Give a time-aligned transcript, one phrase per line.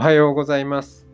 [0.00, 1.06] はようございます。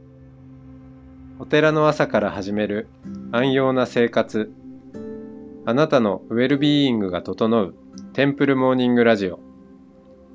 [1.41, 2.89] お寺の朝から始める
[3.33, 4.53] 安養な生活。
[5.65, 7.75] あなたのウェルビーイングが整う
[8.13, 9.41] テンプルモーニングラジオ。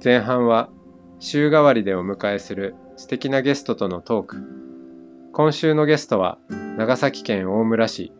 [0.03, 0.69] 前半は
[1.19, 4.43] 週替わりでお迎えする素敵なゲストとのトーク。
[5.31, 6.37] 今週のゲストは
[6.77, 8.11] 長崎県大村市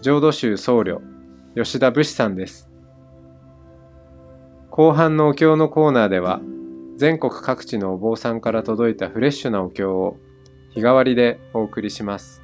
[0.00, 1.00] 浄土宗僧侶
[1.56, 2.70] 吉田武士さんです。
[4.70, 6.40] 後半のお経のコーナーでは
[6.96, 10.16] 全国各地のお坊さんから届いたフレッシュなお経を
[10.70, 12.40] 日替わりでお送りします。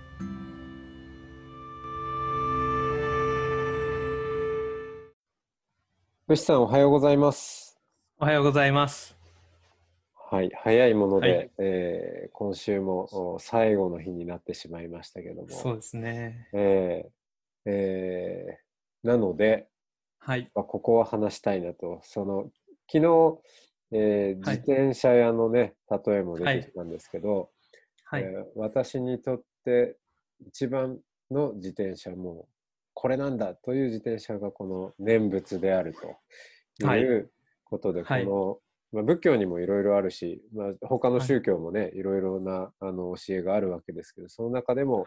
[6.27, 7.81] 武士さんおはようございます。
[8.19, 9.17] おはようございます。
[10.31, 16.49] はい、早いもので、はいえー今週もお最後の日になってしまいましたけども、そうですね。
[16.53, 19.67] えーえーなので、
[20.19, 20.51] はい。
[20.55, 22.51] まあ、ここは話したいなと、その
[22.93, 23.39] 昨日、
[23.93, 24.59] えーはい。
[24.59, 27.51] 自転車屋のね、例えも出てきたんですけど、
[28.05, 28.23] はい。
[28.23, 29.97] えー私にとって
[30.47, 30.99] 一番
[31.31, 32.49] の自転車も
[32.95, 37.01] これなんだという自転車がこの念仏であるとはい。
[37.01, 37.31] いう
[37.65, 38.25] ことで、はい。
[38.25, 38.61] こ
[38.93, 45.07] の、まあ、仏教にもいろいろあるし、まあ、他の宗教もね、い、ろいろなあの教えがあるわけですけどその中でもはい。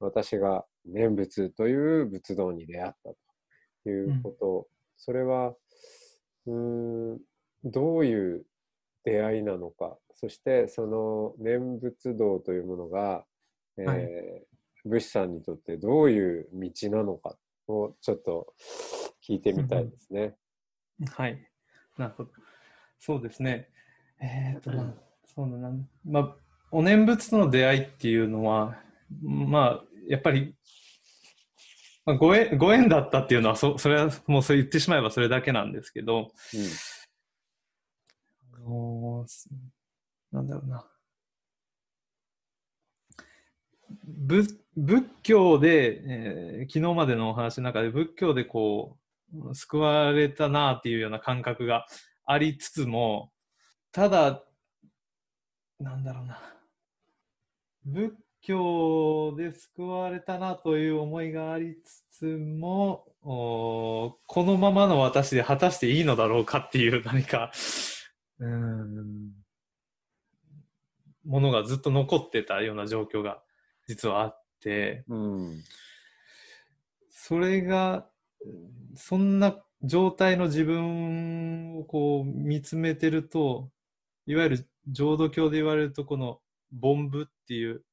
[0.00, 3.10] 私が念仏という仏道に出会った
[3.84, 5.54] ということ、それは
[6.46, 7.20] うーん
[7.64, 8.44] どういう
[9.04, 13.24] 出会いなのかそしてその念仏道というものが、
[13.78, 14.08] えーはい
[14.84, 17.36] 武士さんにとってどういう道なのか
[17.68, 18.52] をちょっと
[19.26, 20.34] 聞いてみたいですね。
[21.10, 21.38] はい。
[21.96, 22.30] なるほど。
[22.98, 23.68] そうですね。
[24.20, 24.86] えっ、と、まあ、
[25.24, 25.70] そうだな。
[26.04, 26.36] まあ、
[26.70, 28.76] お念仏との出会いっていうのは、
[29.22, 30.54] まあ、やっぱり、
[32.04, 36.56] まあ、ご縁ご縁だったっていうのはそ、それはもうそう言ってしまえばそれだけなんですけど、あ
[38.62, 39.48] のー
[40.32, 40.86] なんだろうな。
[44.06, 48.96] 仏仏教で、えー昨日までのお話の中で仏教でこ
[49.34, 51.86] う救われたなっていうような感覚が
[52.24, 53.32] ありつつも
[53.90, 54.42] ただ
[55.80, 56.38] なんだろうな
[57.84, 67.50] 仏教で救われたなという思いがありつつもこのままの私で果たしていいのだろうかっていう何か
[68.42, 69.30] うん。
[71.24, 73.40] ものがずっと残ってたような状況が
[73.86, 75.04] 実はあって。
[75.08, 75.62] うん。
[77.10, 78.08] それが
[78.96, 83.70] そんな状態の自分をこう見つめてると
[84.26, 86.40] いわゆる浄土教で言われるとこの
[86.80, 87.84] 凡夫っていう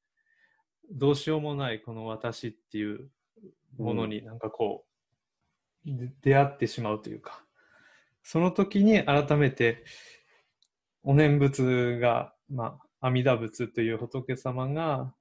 [0.92, 3.10] どうしようもないこの私っていう
[3.78, 4.86] ものになんかこ
[5.86, 7.44] う、で出会ってしまうというか。
[8.22, 9.84] その時に改めて
[11.04, 15.14] お念仏が、まあ、阿弥陀仏という仏様が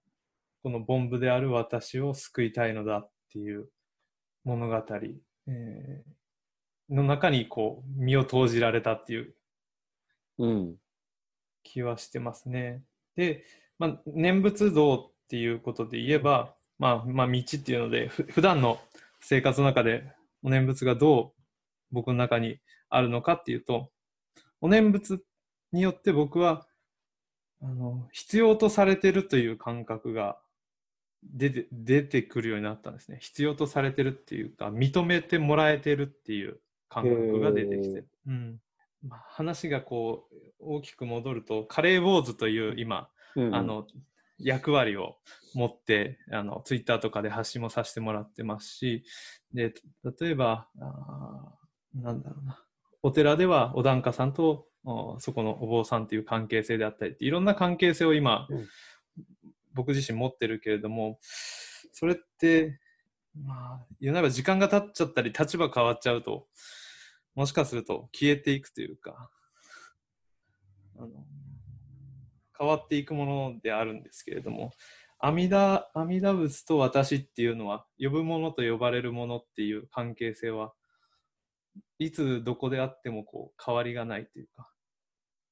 [0.62, 3.68] この凡夫である私を救いたいのだっていう
[4.44, 4.84] 物語、
[5.46, 6.18] えー
[6.90, 9.34] の中にこう身を投じられたっていう
[10.38, 10.76] うん
[11.62, 12.82] 気はしてますね。
[13.14, 13.44] で、
[13.78, 18.78] まあ、念仏道っていうことで言えば、まあ、まあ、道っていうので、ふ普段の
[19.20, 20.10] 生活の中で
[20.42, 21.42] お念仏がどう
[21.90, 22.58] 僕の中に
[22.88, 23.90] あるのかっていうと、
[24.62, 25.22] お念仏
[25.72, 26.66] によって僕は、
[27.62, 30.38] あの、必要とされてるという感覚が
[31.24, 33.18] 出て、出てくるようになったんですね。
[33.20, 38.04] 必要とされてるっていうか、認めてもらえてるっていう感覚が出てきて。
[38.26, 38.60] うん。
[39.06, 43.86] まあ、話がこう大きく戻るとカレーウォーズという今、うんあの
[44.40, 45.16] 役割を
[45.54, 49.02] 持ってあのツイッターとかで発信もさせてもらってますし
[49.52, 49.74] で
[50.20, 52.62] 例えばあーなんだろうな
[53.02, 54.77] お寺ではお檀家さんとお
[55.18, 58.68] そこのお坊さんという関係性であったりっていろんな関係性を今、うん。
[59.78, 61.20] 僕自身持ってるけれども
[61.92, 62.80] それって
[63.40, 66.46] まあ言うなれば時間が経っちゃったり立場変わっちゃうと
[67.36, 69.30] もしかすると消えていくというか
[70.98, 71.08] あの
[72.58, 74.72] 変わっていくものであるんですけれども
[75.20, 80.72] 阿弥陀阿弥陀仏と私っていうのは呼ぶものと呼ばれるものっていう関係性は
[82.00, 84.68] いつどこであってもこう変わりがないというか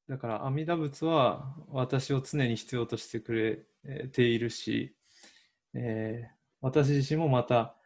[0.08, 4.94] だから阿弥陀仏は私を常に必要としてくれえーているし、
[5.74, 7.76] えー私自身もまた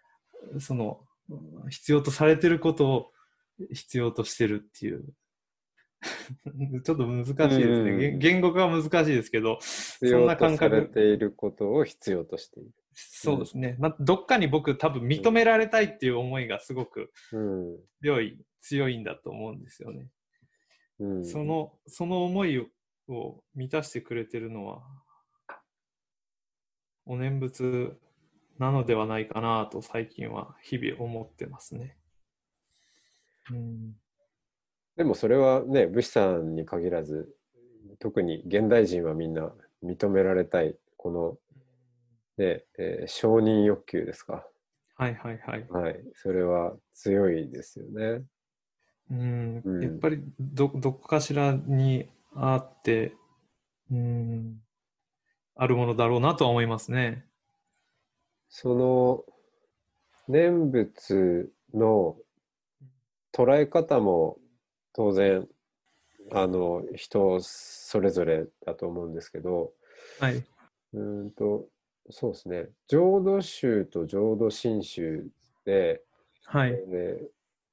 [0.58, 3.11] そのうん必要とされてることを
[3.72, 5.05] 必要としてるっていう。
[6.82, 12.70] ちょっと難しいですね、うん言言語化は難しいですけど必そんな感覚れていることを必要としている。
[12.94, 17.78] そうですね、まあ、どっかに僕多分認められたいっていう思いがすごくうん。
[18.00, 20.08] 強い強いんだと思うんですよね。
[21.00, 22.58] うん、そのその思い
[23.08, 24.82] を満たしてくれてるのは、
[27.06, 27.99] お念仏
[28.58, 31.97] なのではないかなと最近は日々思ってますね。
[33.50, 33.97] うん、
[34.97, 37.35] でもそれはね、武士さんに限らず、
[37.99, 39.50] 特に現代人はみんな
[39.82, 41.38] 認められたい、この、
[42.37, 44.47] ねえー承認欲求ですか。
[44.97, 45.67] はいはいはい。
[45.70, 46.00] はい。
[46.14, 48.23] それは強いですよね。
[49.10, 53.14] うんうんやっぱりどどこかしらにあって、
[53.90, 54.60] うん、
[55.56, 57.26] あるものだろうなとは思いますね。
[58.48, 59.24] その
[60.28, 62.16] 念仏の
[63.32, 64.38] 捉え方も
[64.92, 65.48] 当然
[66.32, 69.72] あの人それぞれだと思うんですけど
[70.20, 70.36] はい。
[70.36, 71.66] うーんと
[72.10, 75.24] そうですね浄土宗と浄土真宗
[75.64, 76.02] で、
[76.44, 76.72] はい。
[76.72, 76.78] ね、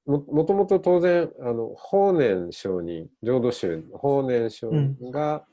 [0.08, 5.46] ももともと当然あの法然上人浄土宗の法然上人が、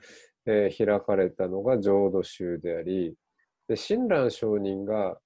[0.46, 3.14] えー開かれたのが浄土宗であり
[3.66, 5.18] で親鸞上人が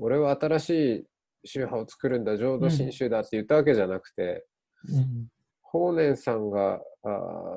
[0.00, 1.04] 俺は新しい
[1.44, 4.46] 宗派を作るんだ浄土真宗だって言ったわけじゃなくて、
[4.88, 5.28] うん。
[5.62, 7.08] 法然さんがあ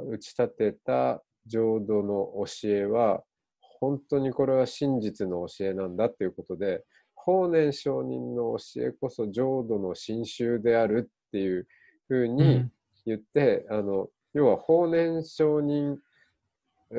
[0.05, 3.23] ー打ち立てた浄土の教えは
[3.79, 6.83] 本当にこれは真実の教えなんだっていうことで
[7.25, 11.67] 法然上人の教えこそ浄土の真宗であるっていう
[12.07, 12.71] ふううにん。
[13.05, 15.97] 言って、あの要は法然上人、
[16.91, 16.95] え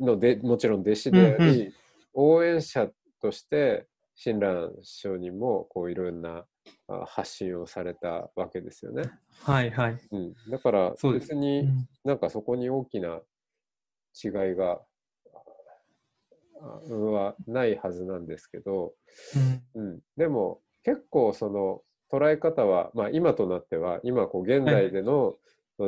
[0.00, 1.72] ーのでもちろん弟子であり、うん
[2.14, 2.88] 応援者
[3.22, 3.86] として
[4.16, 6.44] 親鸞上人もこういろんな
[6.88, 9.02] あ発信をされたわけですよね。
[9.42, 9.98] はいはい。
[10.10, 11.88] うん、だから別にうん。
[12.04, 13.20] なんかそこに大きな
[14.20, 14.80] 違いがあ
[16.60, 18.92] はないはずなんですけど、
[19.74, 25.34] うんうん、でも結構その捉え方は、まあ、今となっては今こう現代での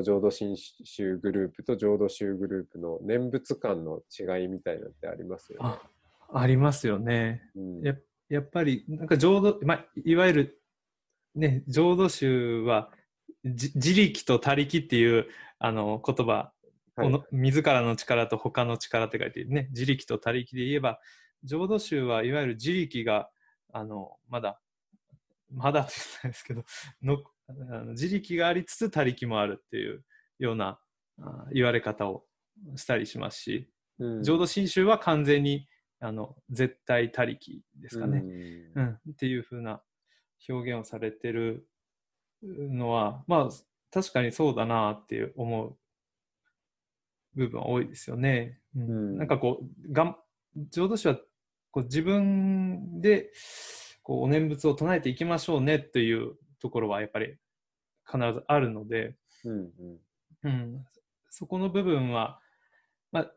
[0.03, 5.69] 浄土真宗グループと浄土宗グループの念仏観の違いみたいなのってありますよね。
[5.69, 5.81] あ
[6.33, 7.43] ありますよね。
[7.57, 7.95] うんや
[8.31, 10.63] やっぱり、なんか浄土、まあ、いわゆる、
[11.35, 12.91] ね、浄土宗は、
[13.45, 15.27] じ自力と他力っていう
[15.59, 16.53] あの言葉、
[16.97, 21.01] の自らの力と他の力って書いてね、自力と他力で言えば、
[21.45, 23.31] 浄土宗はいわゆる自力が、
[23.73, 24.61] あの、まだ、
[25.53, 26.65] まだって言ったんですけど、
[27.03, 27.53] のあ
[27.85, 30.05] の自力がありつつ他力もあるっていう
[30.39, 30.79] ような
[31.21, 32.25] あ言われ方を
[32.77, 34.23] したりしますし、うん。
[34.23, 35.67] 浄土真宗は完全に
[36.01, 38.23] あの絶対他力ですかね、
[38.75, 38.83] うん。
[38.83, 39.13] うん。
[39.13, 39.83] っていう風な
[40.49, 41.67] 表現をされてる
[42.43, 43.49] のはまあ
[43.93, 45.77] 確かにそうだなっていう思う
[47.45, 48.59] 部分は多いですよね。
[48.77, 48.83] うん。
[48.83, 49.19] うん。
[49.19, 50.17] なんかこうがん
[50.71, 51.17] 浄土宗は
[51.71, 53.31] こう自分で
[54.03, 57.37] こうお念仏を唱えていきましょうねというところはやっぱり
[58.05, 59.15] 必ずあるので、
[59.45, 59.71] うんうん。
[60.43, 60.87] うん、
[61.29, 62.41] そこの部分は、
[63.13, 63.31] まあ、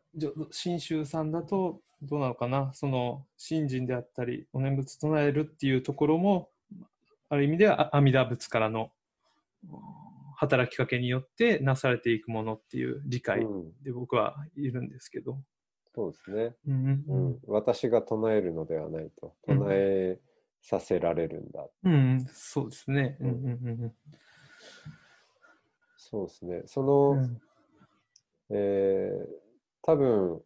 [0.50, 2.72] 信州さんだとどうなのかな？
[2.74, 6.48] その信心であったりお念仏唱えるっていうところも
[7.28, 8.90] ある意味ではあ阿弥陀仏からの
[9.70, 10.03] うん
[10.36, 13.82] 働きかけによってなされていくものっていう理解うん。
[13.82, 15.38] で僕はいるんですけど、
[15.94, 16.56] そうですね。
[16.66, 19.34] うんう、ん、私が唱えるのではないと。
[19.46, 19.58] うん。
[19.58, 20.18] 唱え
[20.60, 22.26] させられるんだ、うんうん。
[22.32, 23.16] そうですね。
[23.20, 23.50] ううんんう
[23.86, 23.94] ん
[25.96, 26.62] そうですね。
[26.66, 27.40] そうんの、うん。
[28.50, 29.26] えー
[29.86, 30.42] 多分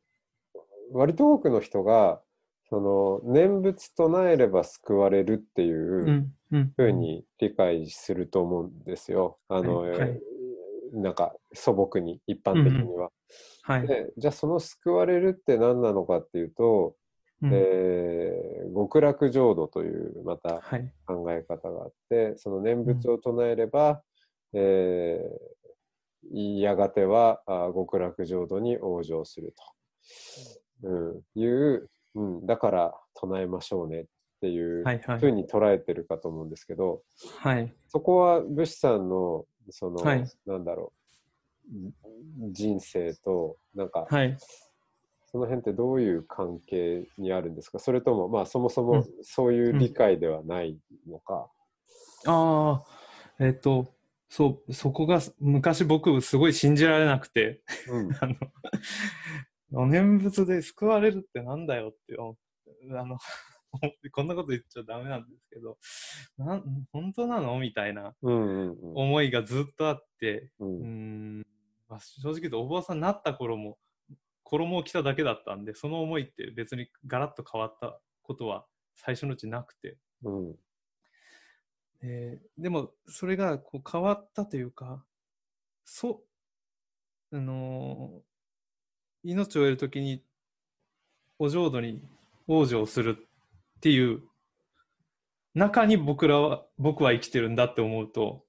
[0.93, 2.21] 割と多くの人が
[2.71, 6.73] その念仏唱えれば救われるっていううんうん。
[6.77, 10.09] ふうに理解すると思うんですよ、あの、はいはい。
[10.11, 10.19] えー
[10.91, 13.11] なんか素朴に一般的には、
[13.63, 13.87] はい。
[13.87, 16.97] でじゃあその救われるって何なのかっていうと、
[17.43, 17.51] うん。
[17.53, 20.91] えー極楽浄土というまたはい。
[21.07, 24.03] 考え方があってその念仏を唱えれば、
[24.55, 25.59] えー
[26.33, 29.55] やがてはあ極楽浄土に往生する
[30.83, 34.05] と、うん、いう、うん、だから唱えましょうねっ
[34.41, 35.19] ていうはいはい。
[35.19, 37.03] ふうに捉えてるかと思うんですけど、
[37.41, 37.73] はい。
[37.89, 40.25] そこは武士さんのその、はい。
[40.47, 40.93] なんだろ
[41.71, 44.37] う人生となんか、はい。
[45.31, 47.79] その辺ってどういう関係にあるんですか？
[47.79, 49.05] それともまあそもそうもん。
[49.23, 51.51] そういう理解ではないのか？
[52.27, 52.87] ああ、
[53.39, 53.95] えっ、と、
[54.31, 58.11] そう、そこが昔僕すごい信じられなくて、うん。
[58.21, 58.35] あの、
[59.73, 63.19] お念仏で救われるってなんだよって思って、あの、
[64.13, 65.79] こんなこと言っちゃダメなんですけど、
[66.39, 71.47] なん本当なのみたいな思いがずっとあって、ううんーん、
[71.89, 73.79] まあ、正直言うとお坊さんになった頃も、
[74.43, 80.59] 衣を着ただけだったんで、その思いって別にガラッと変わったことは最初のうちなくて、うん。
[82.01, 85.05] えーでもそれがこう変わったというか
[85.85, 86.23] そ
[87.33, 88.23] あの
[89.23, 90.23] 命を得るときに、
[91.39, 92.03] お浄土に
[92.49, 94.23] 往生するっていう
[95.55, 98.45] 中に僕らは、僕は生きてるんだって思うと、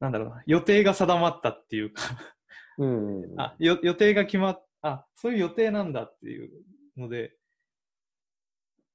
[0.00, 2.02] なんだろうな、予定が定まったっていうか
[2.78, 3.40] うんうん。
[3.40, 6.50] あよ予定が決まっあそういう予定なんだっていう
[6.96, 7.32] ので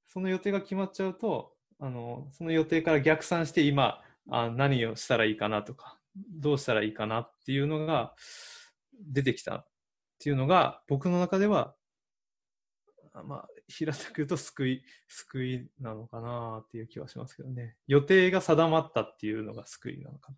[0.06, 8.14] その予定が決まっちゃうとあのその予定から逆算して今あ何をしたらいいかなとかどうしたらいいかなっていうのが
[9.00, 9.66] 出てきた
[10.18, 11.74] っていうのが僕の中では
[13.14, 17.76] あまあ平たく言うと救い救いなのかなっていう気はしますけどね。
[17.86, 20.32] 予定が定まったっていうのが救いなのか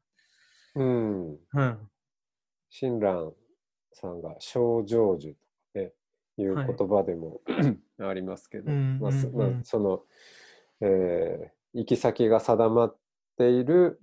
[0.75, 1.39] うん。
[1.53, 1.63] な。
[1.63, 1.91] うん。
[2.71, 3.35] 親鸞
[3.93, 5.93] さんが小成就とかね、
[6.37, 7.41] いうはい言葉でも、
[7.99, 9.13] ありますけど、うんまあ
[9.63, 10.03] その、
[10.81, 12.97] えー行き先が定まっ
[13.39, 14.01] ている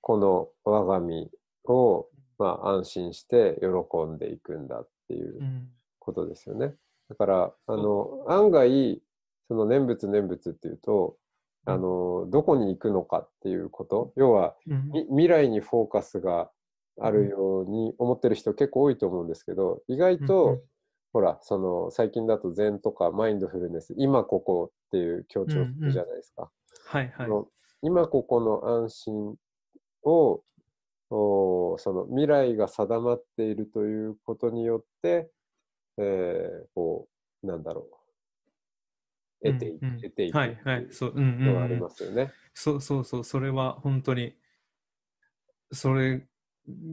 [0.00, 1.30] この我が身
[1.64, 2.06] を、
[2.42, 5.68] まあ、安心して喜んでいくんだっていううん
[5.98, 6.74] ことですよね。
[7.08, 9.00] だから、あの、案外、
[9.46, 11.16] その念仏念仏っていうと、
[11.64, 16.50] あの、どこに行くのかっていうこと、要は、うんみ未来にフォーカスが
[17.00, 20.62] あるように思ってる人結構多いと思うんですけど、意外と、うんうん
[21.12, 26.50] ほら、その、最近だと禅とかマインドフルネス、今ここっていう強調するじゃないですか。
[26.86, 27.30] はいはいそ。
[27.30, 27.48] の
[27.82, 29.34] 今ここの安心
[30.04, 30.42] をお
[31.78, 35.30] その未来が定まっているということによって、
[35.98, 37.08] えーこ
[37.42, 38.02] うなんだろう
[39.44, 40.86] 得てい,、うんうん得ていくはいはい。
[40.90, 42.32] そう、うんうんのがありうんますよね。
[42.54, 44.36] そうそうそう、それは本当に、
[45.72, 46.26] それ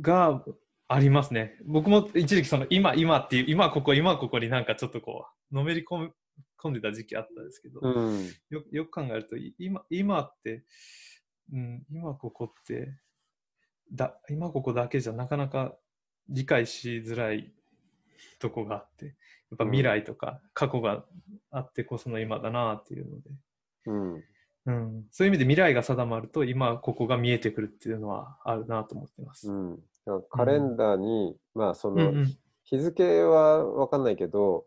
[0.01, 0.43] が
[0.87, 1.57] ありますね。
[1.65, 10.63] 僕も一時期その今、今っていう、今ここ、今ここになんかちょっとこう、のめり込んでた時期あったんですけど、うんよよく考えると、い今、今って、
[11.53, 12.91] うん、今ここって、
[13.91, 15.75] だ、今ここだけじゃなかなか
[16.29, 17.51] 理解しづらい
[18.39, 19.11] とこがあって、や
[19.55, 21.03] っぱ未来とか過去が
[21.51, 23.29] あってこその今だなっていうので、
[23.87, 24.23] うん。
[24.65, 29.49] うん、そういう意味で未来が定まると今ここが見えてくるっていうのはあるなと思ってます。
[29.49, 29.79] うん、
[30.29, 32.27] カレンダーに、まあそうんの
[32.65, 34.65] 日付は分かんないけど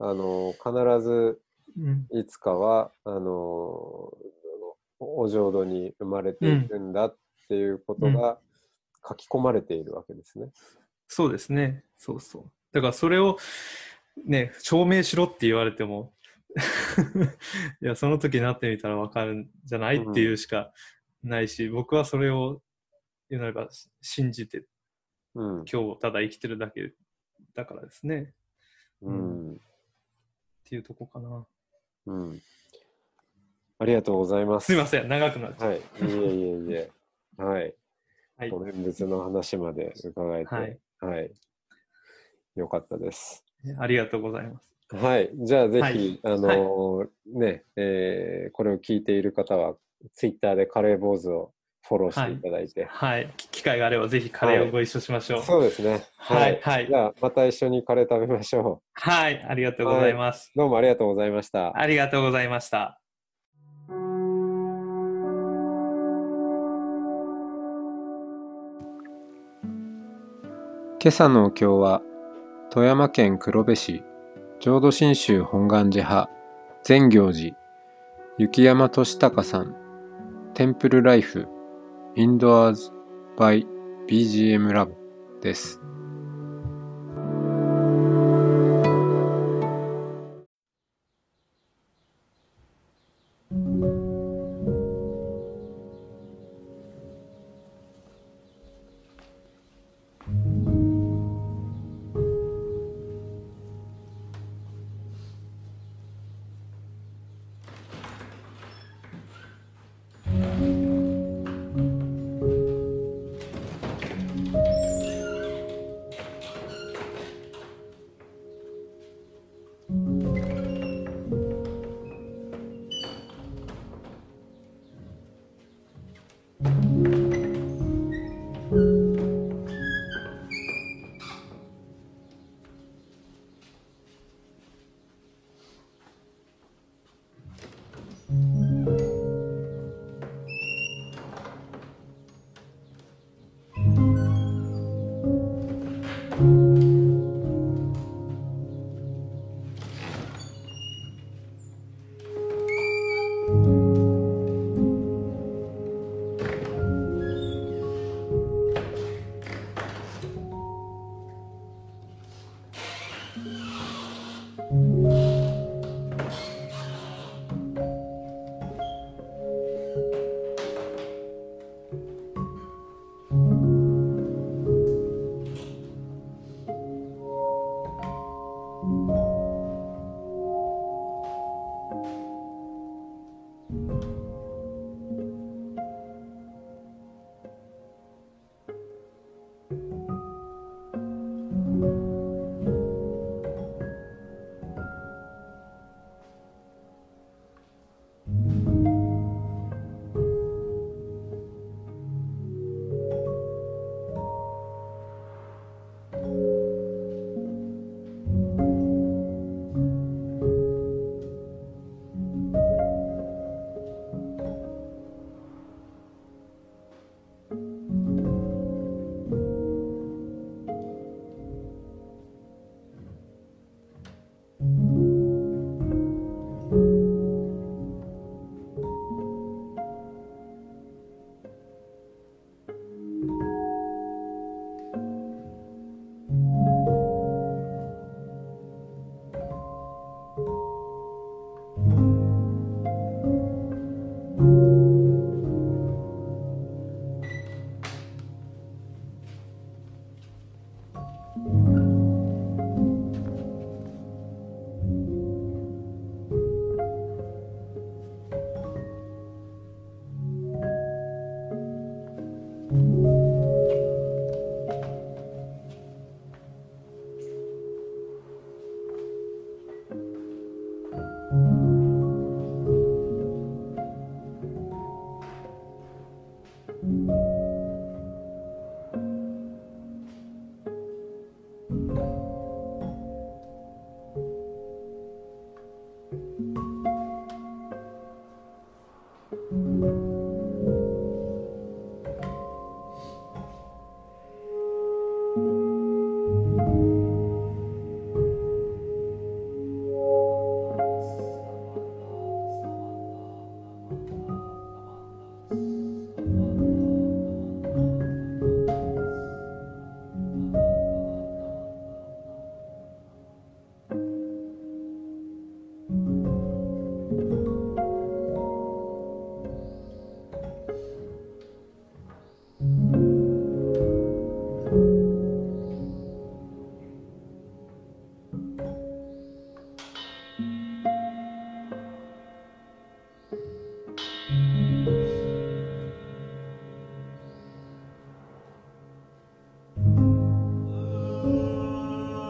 [0.00, 1.40] あの必ず
[1.76, 1.86] うん。
[1.86, 4.12] うんいつかはあの
[5.00, 7.16] お浄土に生まれていくんだっ
[7.48, 8.38] ていうことが
[9.06, 10.50] 書き込まれているわけですね。
[11.08, 11.84] そうですね。
[11.96, 12.50] そうそう。
[12.72, 13.38] だからそれを
[14.24, 16.14] ね、証明しろって言われても、
[17.82, 20.72] いや、その時になってみたらわかるんじゃないっていうしか
[21.22, 22.62] ないし、僕はそれを
[23.28, 23.68] 言うなれば
[24.00, 24.64] 信じて
[25.34, 26.92] うん今日ただ生きてるだけ
[27.54, 28.32] だからですね。
[29.02, 29.56] うんっ
[30.66, 31.46] ていうとこかな。
[32.06, 32.42] うん、
[33.78, 34.66] ありがとうございます。
[34.66, 36.90] すいません、長くなっちゃはい、いえいえいえ。
[37.36, 37.74] はい、
[38.36, 40.60] はいご念仏の話まで伺えて、は
[41.08, 41.30] はい
[42.56, 43.44] い、よかったです。
[43.64, 43.76] う。
[43.78, 44.74] ありがとうございます。
[44.92, 49.76] はい、じゃあぜひ、はいあのーね、えーこれを聞いている方は、
[50.14, 51.52] ツイッターでカレー坊主を
[51.86, 53.32] フォローしていただいて、はい。
[53.36, 55.42] 機会があればぜひカレーをご一緒しましょう。
[55.42, 56.04] そうですね。
[56.16, 59.44] はいはいじゃあ、また一緒にカレー食べましょはい。
[59.48, 60.50] ありがとうございます。
[60.54, 60.58] う。
[60.58, 61.76] どうもありがとうございました。
[61.76, 63.03] ありがとうございました。
[71.04, 72.00] 今朝のお経は
[72.70, 74.02] 富山県黒部市
[74.58, 76.30] 浄土真宗本願寺派
[76.82, 77.54] 善行寺
[78.38, 79.76] 雪山俊孝さん
[80.54, 81.46] テンプルライフ
[82.16, 82.90] インドアーズ
[83.36, 83.66] バイ
[84.08, 84.94] BGM ラボ
[85.42, 85.83] です。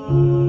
[0.06, 0.43] Thank you.